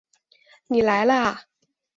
[0.65, 1.43] 你来了啊